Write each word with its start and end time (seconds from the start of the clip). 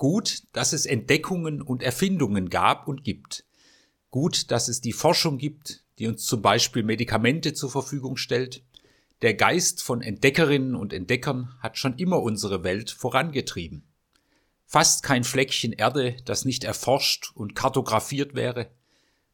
Gut, 0.00 0.44
dass 0.54 0.72
es 0.72 0.86
Entdeckungen 0.86 1.60
und 1.60 1.82
Erfindungen 1.82 2.48
gab 2.48 2.88
und 2.88 3.04
gibt. 3.04 3.44
Gut, 4.10 4.50
dass 4.50 4.68
es 4.68 4.80
die 4.80 4.94
Forschung 4.94 5.36
gibt, 5.36 5.84
die 5.98 6.06
uns 6.06 6.24
zum 6.24 6.40
Beispiel 6.40 6.82
Medikamente 6.82 7.52
zur 7.52 7.70
Verfügung 7.70 8.16
stellt. 8.16 8.62
Der 9.20 9.34
Geist 9.34 9.82
von 9.82 10.00
Entdeckerinnen 10.00 10.74
und 10.74 10.94
Entdeckern 10.94 11.54
hat 11.60 11.76
schon 11.76 11.98
immer 11.98 12.22
unsere 12.22 12.64
Welt 12.64 12.90
vorangetrieben. 12.90 13.84
Fast 14.64 15.02
kein 15.02 15.22
Fleckchen 15.22 15.72
Erde, 15.72 16.16
das 16.24 16.46
nicht 16.46 16.64
erforscht 16.64 17.32
und 17.34 17.54
kartografiert 17.54 18.34
wäre, 18.34 18.70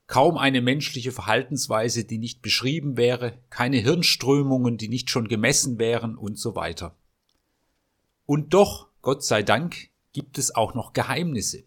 kaum 0.09 0.37
eine 0.37 0.63
menschliche 0.63 1.13
Verhaltensweise, 1.13 2.03
die 2.03 2.19
nicht 2.19 2.43
beschrieben 2.43 2.97
wäre, 2.97 3.39
keine 3.51 3.77
Hirnströmungen, 3.77 4.79
die 4.79 4.89
nicht 4.89 5.11
schon 5.11 5.29
gemessen 5.29 5.79
wären 5.79 6.17
und 6.17 6.41
so 6.41 6.57
weiter. 6.57 6.97
Und 8.25 8.53
doch, 8.53 8.89
Gott 9.01 9.25
sei 9.25 9.45
Dank, 9.45 9.91
gibt 10.17 10.39
es 10.39 10.55
auch 10.55 10.73
noch 10.73 10.95
Geheimnisse. 10.95 11.65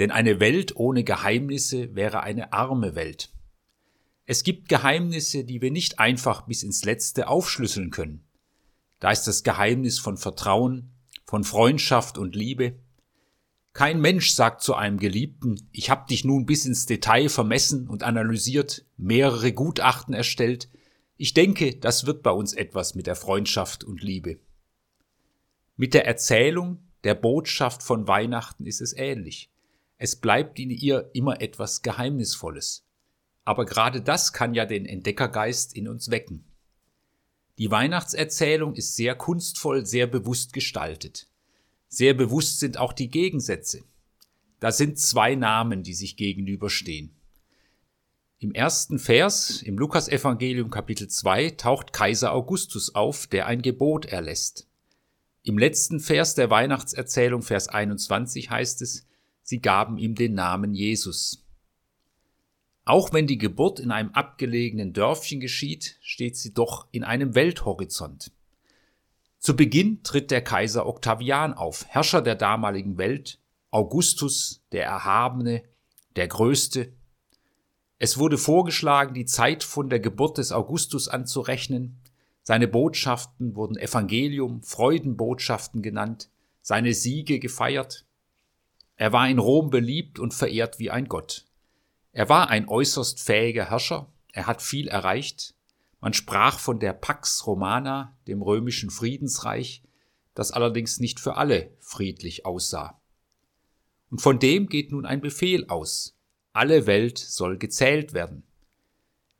Denn 0.00 0.10
eine 0.10 0.40
Welt 0.40 0.74
ohne 0.74 1.04
Geheimnisse 1.04 1.94
wäre 1.94 2.24
eine 2.24 2.52
arme 2.52 2.96
Welt. 2.96 3.30
Es 4.26 4.42
gibt 4.42 4.68
Geheimnisse, 4.68 5.44
die 5.44 5.62
wir 5.62 5.70
nicht 5.70 6.00
einfach 6.00 6.40
bis 6.48 6.64
ins 6.64 6.84
Letzte 6.84 7.28
aufschlüsseln 7.28 7.92
können. 7.92 8.24
Da 8.98 9.12
ist 9.12 9.28
das 9.28 9.44
Geheimnis 9.44 10.00
von 10.00 10.16
Vertrauen, 10.16 10.90
von 11.24 11.44
Freundschaft 11.44 12.18
und 12.18 12.34
Liebe. 12.34 12.80
Kein 13.74 14.00
Mensch 14.00 14.32
sagt 14.32 14.60
zu 14.60 14.74
einem 14.74 14.98
Geliebten, 14.98 15.68
ich 15.70 15.88
hab 15.88 16.08
dich 16.08 16.24
nun 16.24 16.46
bis 16.46 16.66
ins 16.66 16.86
Detail 16.86 17.28
vermessen 17.28 17.86
und 17.86 18.02
analysiert, 18.02 18.86
mehrere 18.96 19.52
Gutachten 19.52 20.14
erstellt. 20.14 20.68
Ich 21.16 21.32
denke, 21.32 21.76
das 21.76 22.06
wird 22.06 22.24
bei 22.24 22.32
uns 22.32 22.54
etwas 22.54 22.96
mit 22.96 23.06
der 23.06 23.14
Freundschaft 23.14 23.84
und 23.84 24.02
Liebe. 24.02 24.40
Mit 25.76 25.94
der 25.94 26.06
Erzählung, 26.06 26.87
der 27.04 27.14
Botschaft 27.14 27.82
von 27.82 28.08
Weihnachten 28.08 28.66
ist 28.66 28.80
es 28.80 28.92
ähnlich. 28.92 29.50
Es 29.98 30.16
bleibt 30.16 30.58
in 30.58 30.70
ihr 30.70 31.10
immer 31.12 31.40
etwas 31.40 31.82
Geheimnisvolles. 31.82 32.84
Aber 33.44 33.64
gerade 33.64 34.00
das 34.00 34.32
kann 34.32 34.54
ja 34.54 34.66
den 34.66 34.86
Entdeckergeist 34.86 35.74
in 35.74 35.88
uns 35.88 36.10
wecken. 36.10 36.44
Die 37.58 37.70
Weihnachtserzählung 37.70 38.74
ist 38.74 38.94
sehr 38.94 39.16
kunstvoll, 39.16 39.84
sehr 39.84 40.06
bewusst 40.06 40.52
gestaltet. 40.52 41.26
Sehr 41.88 42.14
bewusst 42.14 42.60
sind 42.60 42.78
auch 42.78 42.92
die 42.92 43.10
Gegensätze. 43.10 43.82
Da 44.60 44.70
sind 44.70 44.98
zwei 44.98 45.34
Namen, 45.34 45.82
die 45.82 45.94
sich 45.94 46.16
gegenüberstehen. 46.16 47.14
Im 48.38 48.52
ersten 48.52 49.00
Vers 49.00 49.62
im 49.62 49.76
Lukasevangelium 49.78 50.70
Kapitel 50.70 51.08
2 51.08 51.50
taucht 51.50 51.92
Kaiser 51.92 52.32
Augustus 52.32 52.94
auf, 52.94 53.26
der 53.26 53.46
ein 53.46 53.62
Gebot 53.62 54.06
erlässt. 54.06 54.67
Im 55.48 55.56
letzten 55.56 55.98
Vers 55.98 56.34
der 56.34 56.50
Weihnachtserzählung, 56.50 57.40
Vers 57.40 57.68
21, 57.68 58.50
heißt 58.50 58.82
es, 58.82 59.06
sie 59.42 59.62
gaben 59.62 59.96
ihm 59.96 60.14
den 60.14 60.34
Namen 60.34 60.74
Jesus. 60.74 61.42
Auch 62.84 63.14
wenn 63.14 63.26
die 63.26 63.38
Geburt 63.38 63.80
in 63.80 63.90
einem 63.90 64.10
abgelegenen 64.10 64.92
Dörfchen 64.92 65.40
geschieht, 65.40 65.96
steht 66.02 66.36
sie 66.36 66.52
doch 66.52 66.86
in 66.90 67.02
einem 67.02 67.34
Welthorizont. 67.34 68.30
Zu 69.38 69.56
Beginn 69.56 70.02
tritt 70.02 70.30
der 70.30 70.44
Kaiser 70.44 70.84
Octavian 70.84 71.54
auf, 71.54 71.86
Herrscher 71.88 72.20
der 72.20 72.34
damaligen 72.34 72.98
Welt, 72.98 73.40
Augustus, 73.70 74.62
der 74.72 74.84
Erhabene, 74.84 75.62
der 76.16 76.28
Größte. 76.28 76.92
Es 77.98 78.18
wurde 78.18 78.36
vorgeschlagen, 78.36 79.14
die 79.14 79.24
Zeit 79.24 79.64
von 79.64 79.88
der 79.88 80.00
Geburt 80.00 80.36
des 80.36 80.52
Augustus 80.52 81.08
anzurechnen. 81.08 82.02
Seine 82.48 82.66
Botschaften 82.66 83.56
wurden 83.56 83.76
Evangelium, 83.76 84.62
Freudenbotschaften 84.62 85.82
genannt, 85.82 86.30
seine 86.62 86.94
Siege 86.94 87.40
gefeiert. 87.40 88.06
Er 88.96 89.12
war 89.12 89.28
in 89.28 89.38
Rom 89.38 89.68
beliebt 89.68 90.18
und 90.18 90.32
verehrt 90.32 90.78
wie 90.78 90.90
ein 90.90 91.08
Gott. 91.08 91.44
Er 92.12 92.30
war 92.30 92.48
ein 92.48 92.66
äußerst 92.66 93.20
fähiger 93.20 93.68
Herrscher, 93.68 94.10
er 94.32 94.46
hat 94.46 94.62
viel 94.62 94.88
erreicht. 94.88 95.56
Man 96.00 96.14
sprach 96.14 96.58
von 96.58 96.80
der 96.80 96.94
Pax 96.94 97.46
Romana, 97.46 98.16
dem 98.26 98.40
römischen 98.40 98.88
Friedensreich, 98.88 99.82
das 100.32 100.50
allerdings 100.50 101.00
nicht 101.00 101.20
für 101.20 101.36
alle 101.36 101.76
friedlich 101.80 102.46
aussah. 102.46 102.98
Und 104.08 104.22
von 104.22 104.38
dem 104.38 104.68
geht 104.68 104.90
nun 104.90 105.04
ein 105.04 105.20
Befehl 105.20 105.66
aus. 105.68 106.16
Alle 106.54 106.86
Welt 106.86 107.18
soll 107.18 107.58
gezählt 107.58 108.14
werden. 108.14 108.47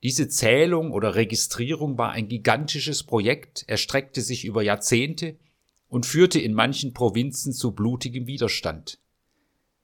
Diese 0.02 0.28
Zählung 0.28 0.92
oder 0.92 1.16
Registrierung 1.16 1.98
war 1.98 2.12
ein 2.12 2.28
gigantisches 2.28 3.02
Projekt, 3.02 3.64
erstreckte 3.66 4.20
sich 4.20 4.44
über 4.44 4.62
Jahrzehnte 4.62 5.36
und 5.88 6.06
führte 6.06 6.38
in 6.40 6.54
manchen 6.54 6.94
Provinzen 6.94 7.52
zu 7.52 7.72
blutigem 7.72 8.26
Widerstand. 8.26 9.00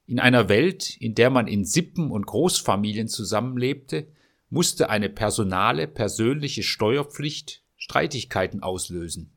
In 0.06 0.20
einer 0.20 0.48
Welt, 0.48 0.96
in 0.98 1.14
der 1.14 1.30
man 1.30 1.48
in 1.48 1.64
Sippen 1.64 2.10
und 2.10 2.26
Großfamilien 2.26 3.08
zusammenlebte, 3.08 4.06
musste 4.50 4.88
eine 4.88 5.08
personale, 5.08 5.88
persönliche 5.88 6.62
Steuerpflicht 6.62 7.62
Streitigkeiten 7.76 8.62
auslösen. 8.62 9.32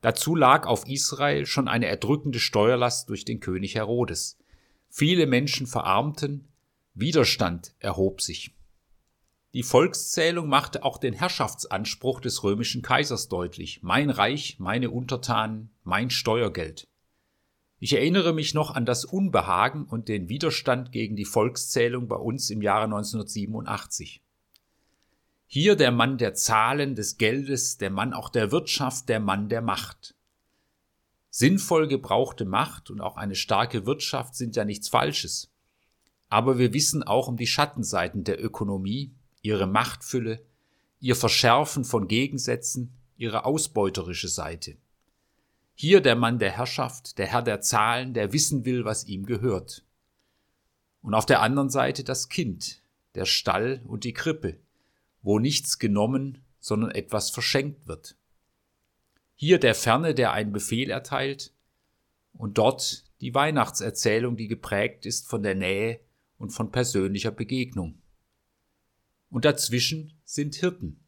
Dazu 0.00 0.34
lag 0.34 0.66
auf 0.66 0.86
Israel 0.88 1.46
schon 1.46 1.68
eine 1.68 1.86
erdrückende 1.86 2.40
Steuerlast 2.40 3.08
durch 3.08 3.24
den 3.24 3.40
König 3.40 3.74
Herodes. 3.74 4.38
Viele 4.90 5.26
Menschen 5.26 5.66
verarmten, 5.66 6.48
Widerstand 6.94 7.74
erhob 7.78 8.20
sich. 8.20 8.54
Die 9.54 9.62
Volkszählung 9.62 10.48
machte 10.48 10.82
auch 10.82 10.98
den 10.98 11.14
Herrschaftsanspruch 11.14 12.18
des 12.18 12.42
römischen 12.42 12.82
Kaisers 12.82 13.28
deutlich. 13.28 13.84
Mein 13.84 14.10
Reich, 14.10 14.56
meine 14.58 14.90
Untertanen, 14.90 15.70
mein 15.84 16.10
Steuergeld. 16.10 16.88
Ich 17.78 17.92
erinnere 17.92 18.32
mich 18.32 18.52
noch 18.54 18.74
an 18.74 18.84
das 18.84 19.04
Unbehagen 19.04 19.84
und 19.84 20.08
den 20.08 20.28
Widerstand 20.28 20.90
gegen 20.90 21.14
die 21.14 21.24
Volkszählung 21.24 22.08
bei 22.08 22.16
uns 22.16 22.50
im 22.50 22.62
Jahre 22.62 22.86
1987. 22.86 24.24
Hier 25.46 25.76
der 25.76 25.92
Mann 25.92 26.18
der 26.18 26.34
Zahlen, 26.34 26.96
des 26.96 27.16
Geldes, 27.16 27.78
der 27.78 27.90
Mann 27.90 28.12
auch 28.12 28.30
der 28.30 28.50
Wirtschaft, 28.50 29.08
der 29.08 29.20
Mann 29.20 29.48
der 29.48 29.62
Macht. 29.62 30.16
Sinnvoll 31.30 31.86
gebrauchte 31.86 32.44
Macht 32.44 32.90
und 32.90 33.00
auch 33.00 33.16
eine 33.16 33.36
starke 33.36 33.86
Wirtschaft 33.86 34.34
sind 34.34 34.56
ja 34.56 34.64
nichts 34.64 34.88
Falsches. 34.88 35.52
Aber 36.28 36.58
wir 36.58 36.72
wissen 36.72 37.04
auch 37.04 37.28
um 37.28 37.36
die 37.36 37.46
Schattenseiten 37.46 38.24
der 38.24 38.42
Ökonomie, 38.42 39.14
ihre 39.44 39.66
Machtfülle, 39.66 40.42
ihr 41.00 41.14
Verschärfen 41.14 41.84
von 41.84 42.08
Gegensätzen, 42.08 42.94
ihre 43.16 43.44
ausbeuterische 43.44 44.28
Seite. 44.28 44.76
Hier 45.74 46.00
der 46.00 46.16
Mann 46.16 46.38
der 46.38 46.50
Herrschaft, 46.50 47.18
der 47.18 47.26
Herr 47.26 47.42
der 47.42 47.60
Zahlen, 47.60 48.14
der 48.14 48.32
wissen 48.32 48.64
will, 48.64 48.86
was 48.86 49.04
ihm 49.04 49.26
gehört. 49.26 49.84
Und 51.02 51.12
auf 51.12 51.26
der 51.26 51.42
anderen 51.42 51.68
Seite 51.68 52.04
das 52.04 52.30
Kind, 52.30 52.80
der 53.14 53.26
Stall 53.26 53.82
und 53.86 54.04
die 54.04 54.14
Krippe, 54.14 54.58
wo 55.20 55.38
nichts 55.38 55.78
genommen, 55.78 56.42
sondern 56.58 56.90
etwas 56.92 57.28
verschenkt 57.28 57.86
wird. 57.86 58.16
Hier 59.34 59.58
der 59.58 59.74
Ferne, 59.74 60.14
der 60.14 60.32
einen 60.32 60.52
Befehl 60.52 60.90
erteilt, 60.90 61.52
und 62.32 62.56
dort 62.56 63.04
die 63.20 63.34
Weihnachtserzählung, 63.34 64.36
die 64.36 64.48
geprägt 64.48 65.04
ist 65.04 65.28
von 65.28 65.42
der 65.42 65.54
Nähe 65.54 66.00
und 66.38 66.50
von 66.50 66.72
persönlicher 66.72 67.30
Begegnung. 67.30 67.98
Und 69.30 69.44
dazwischen 69.44 70.12
sind 70.24 70.54
Hirten. 70.54 71.00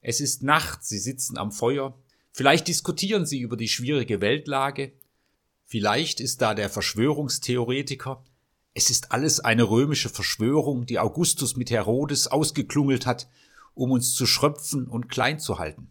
Es 0.00 0.20
ist 0.20 0.42
Nacht, 0.42 0.84
sie 0.84 0.98
sitzen 0.98 1.38
am 1.38 1.52
Feuer, 1.52 2.02
Vielleicht 2.32 2.68
diskutieren 2.68 3.26
sie 3.26 3.40
über 3.40 3.56
die 3.56 3.68
schwierige 3.68 4.20
Weltlage. 4.22 4.92
Vielleicht 5.66 6.18
ist 6.18 6.40
da 6.40 6.54
der 6.54 6.70
Verschwörungstheoretiker. 6.70 8.24
Es 8.74 8.88
ist 8.88 9.12
alles 9.12 9.40
eine 9.40 9.64
römische 9.64 10.08
Verschwörung, 10.08 10.86
die 10.86 10.98
Augustus 10.98 11.56
mit 11.56 11.70
Herodes 11.70 12.26
ausgeklungelt 12.26 13.04
hat, 13.04 13.28
um 13.74 13.90
uns 13.90 14.14
zu 14.14 14.24
schröpfen 14.24 14.88
und 14.88 15.10
klein 15.10 15.38
zu 15.38 15.58
halten. 15.58 15.88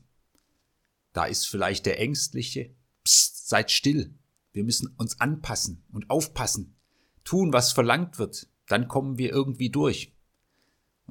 Da 1.14 1.26
ist 1.26 1.48
vielleicht 1.48 1.86
der 1.86 2.00
Ängstliche. 2.00 2.74
Psst, 3.04 3.48
seid 3.48 3.70
still. 3.70 4.16
Wir 4.52 4.64
müssen 4.64 4.94
uns 4.98 5.22
anpassen 5.22 5.84
und 5.92 6.10
aufpassen. 6.10 6.76
Tun, 7.24 7.54
was 7.54 7.72
verlangt 7.72 8.18
wird. 8.18 8.48
Dann 8.68 8.88
kommen 8.88 9.20
wir 9.20 9.32
irgendwie 9.32 9.70
durch. 9.70 10.16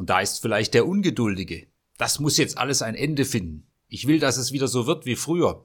Und 0.00 0.08
da 0.08 0.20
ist 0.20 0.40
vielleicht 0.40 0.72
der 0.72 0.86
Ungeduldige. 0.86 1.66
Das 1.98 2.20
muss 2.20 2.38
jetzt 2.38 2.56
alles 2.56 2.80
ein 2.80 2.94
Ende 2.94 3.26
finden. 3.26 3.66
Ich 3.86 4.06
will, 4.06 4.18
dass 4.18 4.38
es 4.38 4.50
wieder 4.50 4.66
so 4.66 4.86
wird 4.86 5.04
wie 5.04 5.14
früher. 5.14 5.62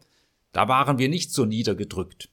Da 0.51 0.67
waren 0.67 0.97
wir 0.97 1.07
nicht 1.07 1.31
so 1.31 1.45
niedergedrückt. 1.45 2.29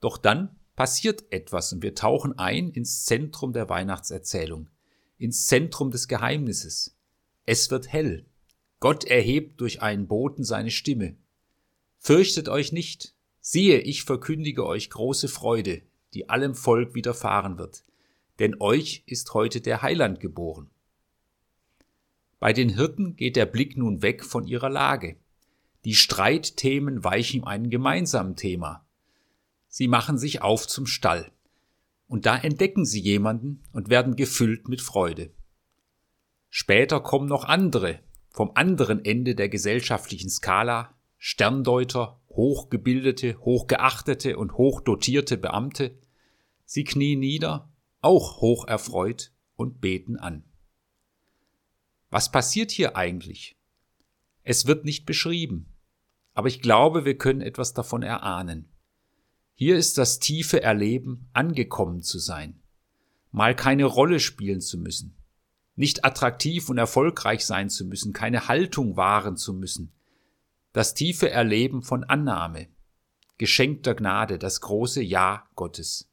Doch 0.00 0.18
dann 0.18 0.54
passiert 0.76 1.24
etwas 1.32 1.72
und 1.72 1.82
wir 1.82 1.94
tauchen 1.94 2.38
ein 2.38 2.70
ins 2.70 3.06
Zentrum 3.06 3.54
der 3.54 3.70
Weihnachtserzählung, 3.70 4.68
ins 5.16 5.46
Zentrum 5.46 5.90
des 5.90 6.06
Geheimnisses. 6.06 6.98
Es 7.46 7.70
wird 7.70 7.90
hell. 7.90 8.26
Gott 8.78 9.04
erhebt 9.04 9.58
durch 9.58 9.80
einen 9.80 10.06
Boten 10.06 10.44
seine 10.44 10.70
Stimme. 10.70 11.16
Fürchtet 11.96 12.50
euch 12.50 12.72
nicht. 12.72 13.14
Siehe, 13.40 13.78
ich 13.78 14.04
verkündige 14.04 14.66
euch 14.66 14.90
große 14.90 15.28
Freude, 15.28 15.80
die 16.12 16.28
allem 16.28 16.54
Volk 16.54 16.94
widerfahren 16.94 17.56
wird. 17.56 17.84
Denn 18.42 18.56
euch 18.58 19.04
ist 19.06 19.34
heute 19.34 19.60
der 19.60 19.82
Heiland 19.82 20.18
geboren. 20.18 20.68
Bei 22.40 22.52
den 22.52 22.70
Hirten 22.70 23.14
geht 23.14 23.36
der 23.36 23.46
Blick 23.46 23.76
nun 23.76 24.02
weg 24.02 24.24
von 24.24 24.48
ihrer 24.48 24.68
Lage. 24.68 25.14
Die 25.84 25.94
Streitthemen 25.94 27.04
weichen 27.04 27.44
einem 27.44 27.70
gemeinsamen 27.70 28.34
Thema. 28.34 28.84
Sie 29.68 29.86
machen 29.86 30.18
sich 30.18 30.42
auf 30.42 30.66
zum 30.66 30.86
Stall. 30.86 31.30
Und 32.08 32.26
da 32.26 32.36
entdecken 32.36 32.84
sie 32.84 32.98
jemanden 32.98 33.62
und 33.72 33.90
werden 33.90 34.16
gefüllt 34.16 34.66
mit 34.66 34.80
Freude. 34.80 35.30
Später 36.50 36.98
kommen 36.98 37.28
noch 37.28 37.44
andere, 37.44 38.00
vom 38.28 38.50
anderen 38.56 39.04
Ende 39.04 39.36
der 39.36 39.50
gesellschaftlichen 39.50 40.30
Skala, 40.30 40.92
Sterndeuter, 41.16 42.20
hochgebildete, 42.28 43.38
hochgeachtete 43.38 44.36
und 44.36 44.54
hochdotierte 44.54 45.36
Beamte, 45.36 45.96
sie 46.64 46.82
knien 46.82 47.20
nieder, 47.20 47.71
auch 48.02 48.40
hoch 48.40 48.66
erfreut, 48.66 49.32
und 49.62 49.80
beten 49.80 50.16
an. 50.16 50.44
Was 52.10 52.30
passiert 52.30 52.70
hier 52.70 52.96
eigentlich? 52.96 53.56
Es 54.42 54.66
wird 54.66 54.84
nicht 54.84 55.06
beschrieben, 55.06 55.72
aber 56.34 56.48
ich 56.48 56.60
glaube, 56.60 57.04
wir 57.04 57.16
können 57.16 57.40
etwas 57.40 57.72
davon 57.72 58.02
erahnen. 58.02 58.68
Hier 59.54 59.76
ist 59.76 59.98
das 59.98 60.18
tiefe 60.18 60.62
Erleben, 60.62 61.28
angekommen 61.32 62.02
zu 62.02 62.18
sein, 62.18 62.60
mal 63.30 63.54
keine 63.54 63.84
Rolle 63.84 64.18
spielen 64.18 64.60
zu 64.60 64.78
müssen, 64.78 65.16
nicht 65.76 66.04
attraktiv 66.04 66.68
und 66.68 66.78
erfolgreich 66.78 67.46
sein 67.46 67.70
zu 67.70 67.84
müssen, 67.84 68.12
keine 68.12 68.48
Haltung 68.48 68.96
wahren 68.96 69.36
zu 69.36 69.54
müssen, 69.54 69.92
das 70.72 70.94
tiefe 70.94 71.30
Erleben 71.30 71.82
von 71.82 72.02
Annahme, 72.02 72.68
geschenkter 73.38 73.94
Gnade, 73.94 74.38
das 74.38 74.60
große 74.60 75.02
Ja 75.02 75.48
Gottes. 75.54 76.11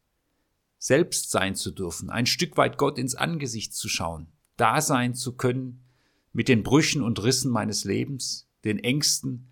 Selbst 0.82 1.30
sein 1.30 1.56
zu 1.56 1.72
dürfen, 1.72 2.10
ein 2.10 2.26
Stück 2.26 2.56
weit 2.56 2.78
Gott 2.78 2.98
ins 2.98 3.14
Angesicht 3.14 3.74
zu 3.74 3.90
schauen, 3.90 4.32
da 4.56 4.82
sein 4.82 5.14
zu 5.14 5.36
können 5.36 5.84
mit 6.32 6.48
den 6.48 6.64
Brüchen 6.64 7.02
und 7.02 7.22
Rissen 7.22 7.52
meines 7.52 7.84
Lebens, 7.84 8.50
den 8.64 8.80
Ängsten, 8.80 9.52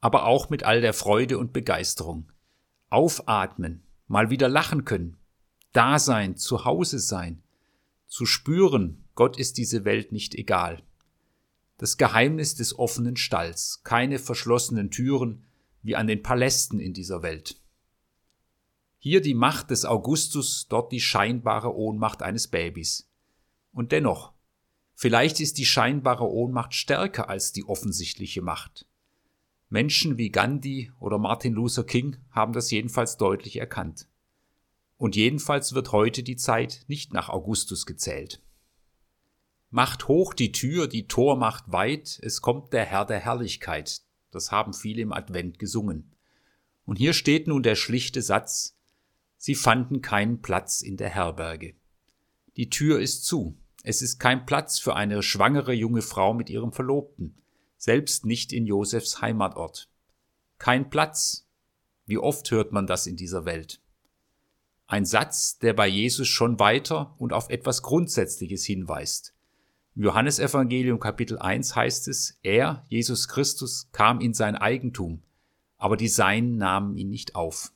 aber 0.00 0.26
auch 0.26 0.50
mit 0.50 0.64
all 0.64 0.82
der 0.82 0.92
Freude 0.92 1.38
und 1.38 1.54
Begeisterung. 1.54 2.30
Aufatmen, 2.90 3.82
mal 4.06 4.28
wieder 4.28 4.50
lachen 4.50 4.84
können, 4.84 5.16
da 5.72 5.98
sein, 5.98 6.36
zu 6.36 6.66
Hause 6.66 6.98
sein, 6.98 7.42
zu 8.06 8.26
spüren, 8.26 9.04
Gott 9.14 9.38
ist 9.38 9.58
diese 9.58 9.84
Welt 9.86 10.12
nicht 10.12 10.34
egal. 10.34 10.82
Das 11.78 11.96
Geheimnis 11.96 12.56
des 12.56 12.78
offenen 12.78 13.16
Stalls, 13.16 13.82
keine 13.84 14.18
verschlossenen 14.18 14.90
Türen 14.90 15.44
wie 15.82 15.96
an 15.96 16.06
den 16.06 16.22
Palästen 16.22 16.78
in 16.78 16.92
dieser 16.92 17.22
Welt. 17.22 17.60
Hier 19.00 19.20
die 19.20 19.34
Macht 19.34 19.70
des 19.70 19.84
Augustus, 19.84 20.66
dort 20.68 20.90
die 20.90 21.00
scheinbare 21.00 21.74
Ohnmacht 21.74 22.22
eines 22.22 22.48
Babys. 22.48 23.08
Und 23.72 23.92
dennoch, 23.92 24.32
vielleicht 24.94 25.38
ist 25.38 25.58
die 25.58 25.66
scheinbare 25.66 26.28
Ohnmacht 26.28 26.74
stärker 26.74 27.28
als 27.28 27.52
die 27.52 27.64
offensichtliche 27.64 28.42
Macht. 28.42 28.86
Menschen 29.68 30.18
wie 30.18 30.30
Gandhi 30.30 30.90
oder 30.98 31.18
Martin 31.18 31.52
Luther 31.52 31.84
King 31.84 32.16
haben 32.30 32.52
das 32.52 32.70
jedenfalls 32.72 33.18
deutlich 33.18 33.58
erkannt. 33.58 34.08
Und 34.96 35.14
jedenfalls 35.14 35.74
wird 35.74 35.92
heute 35.92 36.24
die 36.24 36.36
Zeit 36.36 36.84
nicht 36.88 37.12
nach 37.12 37.28
Augustus 37.28 37.86
gezählt. 37.86 38.42
Macht 39.70 40.08
hoch 40.08 40.34
die 40.34 40.50
Tür, 40.50 40.88
die 40.88 41.06
Tor 41.06 41.36
macht 41.36 41.70
weit, 41.70 42.18
es 42.22 42.40
kommt 42.40 42.72
der 42.72 42.84
Herr 42.84 43.04
der 43.04 43.20
Herrlichkeit. 43.20 44.00
Das 44.32 44.50
haben 44.50 44.72
viele 44.72 45.02
im 45.02 45.12
Advent 45.12 45.58
gesungen. 45.58 46.16
Und 46.84 46.96
hier 46.96 47.12
steht 47.12 47.46
nun 47.46 47.62
der 47.62 47.76
schlichte 47.76 48.22
Satz, 48.22 48.77
Sie 49.38 49.54
fanden 49.54 50.02
keinen 50.02 50.42
Platz 50.42 50.82
in 50.82 50.96
der 50.96 51.08
Herberge. 51.08 51.74
Die 52.56 52.68
Tür 52.68 53.00
ist 53.00 53.24
zu. 53.24 53.56
Es 53.82 54.02
ist 54.02 54.18
kein 54.18 54.44
Platz 54.44 54.78
für 54.78 54.94
eine 54.94 55.22
schwangere 55.22 55.72
junge 55.72 56.02
Frau 56.02 56.34
mit 56.34 56.50
ihrem 56.50 56.72
Verlobten 56.72 57.34
selbst 57.78 58.26
nicht 58.26 58.52
in 58.52 58.66
Josefs 58.66 59.22
Heimatort. 59.22 59.88
Kein 60.58 60.90
Platz. 60.90 61.48
Wie 62.04 62.18
oft 62.18 62.50
hört 62.50 62.72
man 62.72 62.86
das 62.86 63.06
in 63.06 63.16
dieser 63.16 63.44
Welt? 63.44 63.80
Ein 64.86 65.04
Satz, 65.04 65.58
der 65.58 65.74
bei 65.74 65.86
Jesus 65.86 66.26
schon 66.26 66.58
weiter 66.58 67.14
und 67.18 67.32
auf 67.32 67.50
etwas 67.50 67.82
Grundsätzliches 67.82 68.64
hinweist. 68.64 69.34
Im 69.94 70.04
Johannesevangelium 70.04 70.98
Kapitel 70.98 71.38
1 71.38 71.76
heißt 71.76 72.08
es, 72.08 72.38
er, 72.42 72.84
Jesus 72.88 73.28
Christus, 73.28 73.88
kam 73.92 74.20
in 74.20 74.34
sein 74.34 74.56
Eigentum, 74.56 75.22
aber 75.76 75.96
die 75.96 76.08
Seinen 76.08 76.56
nahmen 76.56 76.96
ihn 76.96 77.10
nicht 77.10 77.34
auf. 77.34 77.72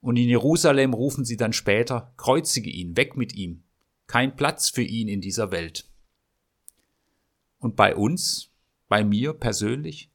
Und 0.00 0.16
in 0.16 0.28
Jerusalem 0.28 0.94
rufen 0.94 1.24
sie 1.24 1.36
dann 1.36 1.52
später, 1.52 2.12
kreuzige 2.16 2.70
ihn, 2.70 2.96
weg 2.96 3.16
mit 3.16 3.34
ihm. 3.34 3.62
Kein 4.06 4.34
Platz 4.34 4.70
für 4.70 4.82
ihn 4.82 5.08
in 5.08 5.20
dieser 5.20 5.50
Welt. 5.50 5.86
Und 7.58 7.76
bei 7.76 7.94
uns, 7.94 8.50
bei 8.88 9.04
mir 9.04 9.34
persönlich? 9.34 10.10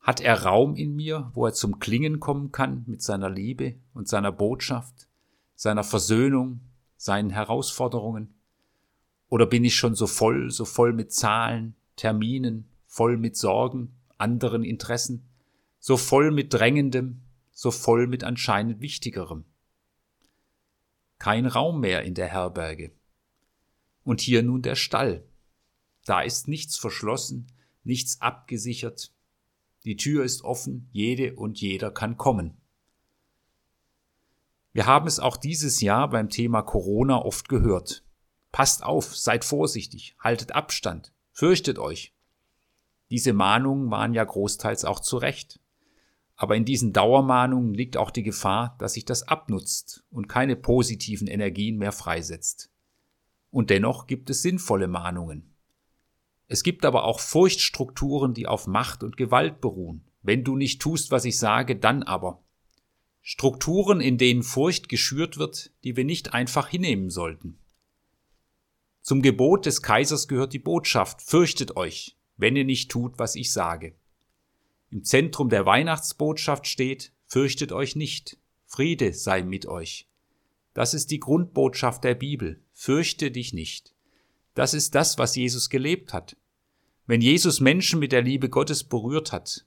Hat 0.00 0.20
er 0.20 0.44
Raum 0.44 0.76
in 0.76 0.94
mir, 0.94 1.30
wo 1.34 1.44
er 1.44 1.52
zum 1.52 1.80
Klingen 1.80 2.20
kommen 2.20 2.52
kann 2.52 2.84
mit 2.86 3.02
seiner 3.02 3.28
Liebe 3.28 3.74
und 3.92 4.08
seiner 4.08 4.32
Botschaft, 4.32 5.08
seiner 5.54 5.84
Versöhnung, 5.84 6.60
seinen 6.96 7.30
Herausforderungen? 7.30 8.34
Oder 9.28 9.44
bin 9.44 9.64
ich 9.64 9.74
schon 9.74 9.94
so 9.94 10.06
voll, 10.06 10.50
so 10.50 10.64
voll 10.64 10.92
mit 10.92 11.12
Zahlen, 11.12 11.74
Terminen, 11.96 12.68
voll 12.86 13.18
mit 13.18 13.36
Sorgen, 13.36 13.92
anderen 14.16 14.64
Interessen, 14.64 15.28
so 15.80 15.96
voll 15.96 16.30
mit 16.30 16.54
Drängendem, 16.54 17.20
so 17.58 17.72
voll 17.72 18.06
mit 18.06 18.22
anscheinend 18.22 18.80
Wichtigerem? 18.80 19.44
Kein 21.18 21.44
Raum 21.44 21.80
mehr 21.80 22.04
in 22.04 22.14
der 22.14 22.28
Herberge. 22.28 22.92
Und 24.04 24.20
hier 24.20 24.44
nun 24.44 24.62
der 24.62 24.76
Stall. 24.76 25.26
Da 26.04 26.20
ist 26.20 26.46
nichts 26.46 26.78
verschlossen, 26.78 27.50
nichts 27.82 28.20
abgesichert. 28.20 29.12
Die 29.84 29.96
Tür 29.96 30.22
ist 30.22 30.44
offen, 30.44 30.88
jede 30.92 31.34
und 31.34 31.60
jeder 31.60 31.90
kann 31.90 32.16
kommen. 32.16 32.60
Wir 34.72 34.86
haben 34.86 35.08
es 35.08 35.18
auch 35.18 35.36
dieses 35.36 35.80
Jahr 35.80 36.08
beim 36.10 36.28
Thema 36.28 36.62
Corona 36.62 37.20
oft 37.24 37.48
gehört. 37.48 38.04
Passt 38.52 38.84
auf, 38.84 39.16
seid 39.16 39.44
vorsichtig, 39.44 40.14
haltet 40.20 40.52
Abstand, 40.52 41.12
fürchtet 41.32 41.80
euch. 41.80 42.14
Diese 43.10 43.32
Mahnungen 43.32 43.90
waren 43.90 44.14
ja 44.14 44.22
großteils 44.22 44.84
auch 44.84 45.00
zu 45.00 45.16
Recht. 45.16 45.58
Aber 46.40 46.54
in 46.54 46.64
diesen 46.64 46.92
Dauermahnungen 46.92 47.74
liegt 47.74 47.96
auch 47.96 48.12
die 48.12 48.22
Gefahr, 48.22 48.76
dass 48.78 48.94
sich 48.94 49.04
das 49.04 49.26
abnutzt 49.26 50.04
und 50.08 50.28
keine 50.28 50.54
positiven 50.54 51.26
Energien 51.26 51.78
mehr 51.78 51.90
freisetzt. 51.90 52.70
Und 53.50 53.70
dennoch 53.70 54.06
gibt 54.06 54.30
es 54.30 54.42
sinnvolle 54.42 54.86
Mahnungen. 54.86 55.52
Es 56.46 56.62
gibt 56.62 56.84
aber 56.84 57.04
auch 57.04 57.18
Furchtstrukturen, 57.18 58.34
die 58.34 58.46
auf 58.46 58.68
Macht 58.68 59.02
und 59.02 59.16
Gewalt 59.16 59.60
beruhen. 59.60 60.04
Wenn 60.22 60.44
du 60.44 60.54
nicht 60.54 60.80
tust, 60.80 61.10
was 61.10 61.24
ich 61.24 61.36
sage, 61.38 61.74
dann 61.74 62.04
aber. 62.04 62.40
Strukturen, 63.20 64.00
in 64.00 64.16
denen 64.16 64.44
Furcht 64.44 64.88
geschürt 64.88 65.38
wird, 65.38 65.72
die 65.82 65.96
wir 65.96 66.04
nicht 66.04 66.34
einfach 66.34 66.68
hinnehmen 66.68 67.10
sollten. 67.10 67.58
Zum 69.02 69.22
Gebot 69.22 69.66
des 69.66 69.82
Kaisers 69.82 70.28
gehört 70.28 70.52
die 70.52 70.60
Botschaft, 70.60 71.20
fürchtet 71.20 71.76
euch, 71.76 72.16
wenn 72.36 72.54
ihr 72.54 72.64
nicht 72.64 72.92
tut, 72.92 73.18
was 73.18 73.34
ich 73.34 73.52
sage. 73.52 73.96
Im 74.90 75.04
Zentrum 75.04 75.48
der 75.48 75.66
Weihnachtsbotschaft 75.66 76.66
steht, 76.66 77.12
fürchtet 77.26 77.72
euch 77.72 77.94
nicht, 77.94 78.38
Friede 78.66 79.12
sei 79.12 79.42
mit 79.42 79.66
euch. 79.66 80.08
Das 80.74 80.94
ist 80.94 81.10
die 81.10 81.20
Grundbotschaft 81.20 82.04
der 82.04 82.14
Bibel, 82.14 82.62
fürchte 82.72 83.30
dich 83.30 83.52
nicht. 83.52 83.94
Das 84.54 84.74
ist 84.74 84.94
das, 84.94 85.18
was 85.18 85.36
Jesus 85.36 85.70
gelebt 85.70 86.12
hat. 86.12 86.36
Wenn 87.06 87.20
Jesus 87.20 87.60
Menschen 87.60 87.98
mit 87.98 88.12
der 88.12 88.22
Liebe 88.22 88.48
Gottes 88.48 88.84
berührt 88.84 89.32
hat, 89.32 89.66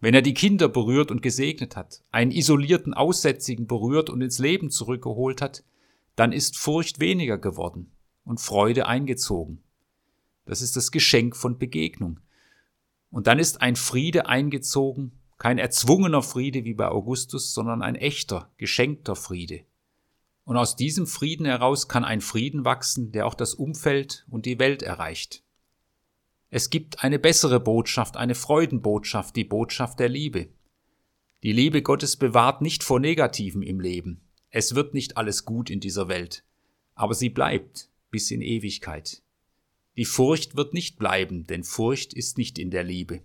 wenn 0.00 0.14
er 0.14 0.22
die 0.22 0.34
Kinder 0.34 0.68
berührt 0.68 1.10
und 1.10 1.20
gesegnet 1.22 1.76
hat, 1.76 2.02
einen 2.10 2.30
isolierten 2.30 2.94
Aussätzigen 2.94 3.66
berührt 3.66 4.08
und 4.08 4.22
ins 4.22 4.38
Leben 4.38 4.70
zurückgeholt 4.70 5.42
hat, 5.42 5.62
dann 6.16 6.32
ist 6.32 6.56
Furcht 6.56 7.00
weniger 7.00 7.38
geworden 7.38 7.92
und 8.24 8.40
Freude 8.40 8.86
eingezogen. 8.86 9.62
Das 10.46 10.62
ist 10.62 10.76
das 10.76 10.90
Geschenk 10.90 11.36
von 11.36 11.58
Begegnung. 11.58 12.20
Und 13.10 13.26
dann 13.26 13.38
ist 13.38 13.60
ein 13.60 13.76
Friede 13.76 14.26
eingezogen, 14.26 15.12
kein 15.38 15.58
erzwungener 15.58 16.22
Friede 16.22 16.64
wie 16.64 16.74
bei 16.74 16.88
Augustus, 16.88 17.54
sondern 17.54 17.82
ein 17.82 17.96
echter, 17.96 18.50
geschenkter 18.56 19.16
Friede. 19.16 19.64
Und 20.44 20.56
aus 20.56 20.76
diesem 20.76 21.06
Frieden 21.06 21.46
heraus 21.46 21.88
kann 21.88 22.04
ein 22.04 22.20
Frieden 22.20 22.64
wachsen, 22.64 23.12
der 23.12 23.26
auch 23.26 23.34
das 23.34 23.54
Umfeld 23.54 24.26
und 24.28 24.46
die 24.46 24.58
Welt 24.58 24.82
erreicht. 24.82 25.42
Es 26.50 26.68
gibt 26.70 27.04
eine 27.04 27.18
bessere 27.18 27.60
Botschaft, 27.60 28.16
eine 28.16 28.34
Freudenbotschaft, 28.34 29.36
die 29.36 29.44
Botschaft 29.44 30.00
der 30.00 30.08
Liebe. 30.08 30.48
Die 31.42 31.52
Liebe 31.52 31.80
Gottes 31.80 32.16
bewahrt 32.16 32.60
nicht 32.60 32.82
vor 32.82 33.00
Negativen 33.00 33.62
im 33.62 33.80
Leben. 33.80 34.20
Es 34.50 34.74
wird 34.74 34.92
nicht 34.92 35.16
alles 35.16 35.44
gut 35.44 35.70
in 35.70 35.80
dieser 35.80 36.08
Welt, 36.08 36.44
aber 36.94 37.14
sie 37.14 37.30
bleibt 37.30 37.88
bis 38.10 38.30
in 38.30 38.42
Ewigkeit. 38.42 39.22
Die 40.00 40.06
Furcht 40.06 40.56
wird 40.56 40.72
nicht 40.72 40.98
bleiben, 40.98 41.46
denn 41.46 41.62
Furcht 41.62 42.14
ist 42.14 42.38
nicht 42.38 42.58
in 42.58 42.70
der 42.70 42.84
Liebe. 42.84 43.20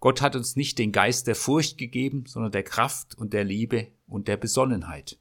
Gott 0.00 0.20
hat 0.20 0.36
uns 0.36 0.54
nicht 0.54 0.78
den 0.78 0.92
Geist 0.92 1.26
der 1.26 1.34
Furcht 1.34 1.78
gegeben, 1.78 2.26
sondern 2.26 2.52
der 2.52 2.62
Kraft 2.62 3.16
und 3.16 3.32
der 3.32 3.44
Liebe 3.44 3.90
und 4.06 4.28
der 4.28 4.36
Besonnenheit. 4.36 5.18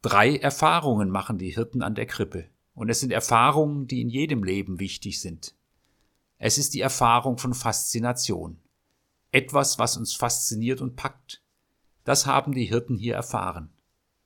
Drei 0.00 0.38
Erfahrungen 0.38 1.10
machen 1.10 1.36
die 1.36 1.50
Hirten 1.50 1.82
an 1.82 1.94
der 1.94 2.06
Krippe. 2.06 2.48
Und 2.72 2.88
es 2.88 3.00
sind 3.00 3.12
Erfahrungen, 3.12 3.86
die 3.86 4.00
in 4.00 4.08
jedem 4.08 4.42
Leben 4.42 4.80
wichtig 4.80 5.20
sind. 5.20 5.54
Es 6.38 6.56
ist 6.56 6.72
die 6.72 6.80
Erfahrung 6.80 7.36
von 7.36 7.52
Faszination. 7.52 8.58
Etwas, 9.32 9.78
was 9.78 9.98
uns 9.98 10.14
fasziniert 10.14 10.80
und 10.80 10.96
packt. 10.96 11.42
Das 12.04 12.24
haben 12.24 12.54
die 12.54 12.64
Hirten 12.64 12.96
hier 12.96 13.16
erfahren. 13.16 13.68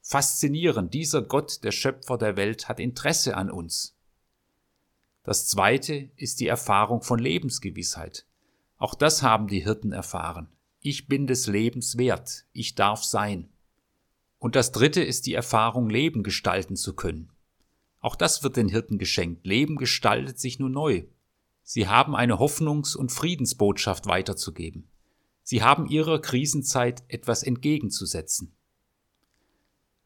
Faszinierend, 0.03 0.95
dieser 0.95 1.23
Gott, 1.23 1.65
der 1.65 1.73
Schöpfer 1.73 2.17
der 2.17 2.37
Welt, 2.37 2.69
hat 2.69 2.79
Interesse 2.79 3.37
an 3.37 3.51
uns. 3.51 3.98
Das 5.29 5.47
zweite 5.47 6.09
ist 6.17 6.41
die 6.41 6.47
Erfahrung 6.47 7.03
von 7.03 7.19
Lebensgewissheit. 7.19 8.25
Auch 8.79 8.95
das 8.95 9.23
haben 9.23 9.47
die 9.47 9.63
Hirten 9.63 9.93
erfahren. 9.93 10.49
Ich 10.81 11.07
bin 11.07 11.27
des 11.27 11.47
Lebens 11.47 11.99
wert, 11.99 12.47
ich 12.55 12.77
darf 12.77 13.05
sein. 13.05 13.51
Und 14.39 14.57
das 14.57 14.73
dritte 14.73 15.03
ist 15.03 15.27
die 15.27 15.35
Erfahrung, 15.35 15.91
Leben 15.91 16.23
gestalten 16.23 16.77
zu 16.77 16.97
können. 16.97 17.29
Auch 18.01 18.17
das 18.17 18.43
wird 18.43 18.57
den 18.57 18.71
Hirten 18.71 18.97
geschenkt. 18.97 19.47
Leben 19.47 19.77
gestaltet 19.77 20.41
sich 20.41 20.59
nur 20.59 20.71
neu. 20.71 21.05
Sie 21.63 21.89
haben 21.89 22.17
eine 22.17 22.39
Hoffnungs- 22.39 22.97
und 22.97 23.13
Friedensbotschaft 23.13 24.07
weiterzugeben. 24.07 24.89
Sie 25.43 25.63
haben 25.63 25.85
ihrer 25.85 26.23
Krisenzeit 26.23 27.05
etwas 27.09 27.43
entgegenzusetzen. 27.43 28.55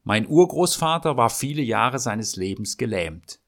Mein 0.03 0.27
Urgroßvater 0.27 1.15
war 1.15 1.29
viele 1.29 1.61
Jahre 1.61 1.99
seines 1.99 2.35
Lebens 2.35 2.75
gelähmt. 2.75 3.39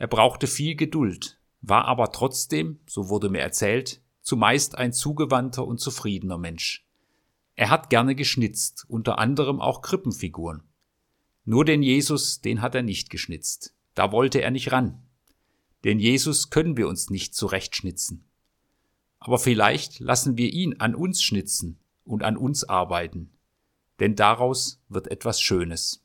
Er 0.00 0.06
brauchte 0.06 0.46
viel 0.46 0.76
Geduld, 0.76 1.38
war 1.60 1.84
aber 1.84 2.10
trotzdem, 2.10 2.80
so 2.86 3.10
wurde 3.10 3.28
mir 3.28 3.40
erzählt, 3.40 4.00
zumeist 4.22 4.78
ein 4.78 4.94
zugewandter 4.94 5.66
und 5.66 5.78
zufriedener 5.78 6.38
Mensch. 6.38 6.86
Er 7.54 7.68
hat 7.68 7.90
gerne 7.90 8.14
geschnitzt, 8.14 8.86
unter 8.88 9.18
anderem 9.18 9.60
auch 9.60 9.82
Krippenfiguren. 9.82 10.62
Nur 11.44 11.66
den 11.66 11.82
Jesus, 11.82 12.40
den 12.40 12.62
hat 12.62 12.74
er 12.74 12.82
nicht 12.82 13.10
geschnitzt. 13.10 13.74
Da 13.92 14.10
wollte 14.10 14.40
er 14.40 14.50
nicht 14.50 14.72
ran. 14.72 15.02
Den 15.84 16.00
Jesus 16.00 16.48
können 16.48 16.78
wir 16.78 16.88
uns 16.88 17.10
nicht 17.10 17.34
zurechtschnitzen. 17.34 18.24
Aber 19.18 19.38
vielleicht 19.38 20.00
lassen 20.00 20.38
wir 20.38 20.50
ihn 20.50 20.80
an 20.80 20.94
uns 20.94 21.22
schnitzen 21.22 21.78
und 22.04 22.22
an 22.22 22.38
uns 22.38 22.64
arbeiten, 22.64 23.34
denn 23.98 24.16
daraus 24.16 24.82
wird 24.88 25.08
etwas 25.10 25.42
Schönes. 25.42 26.02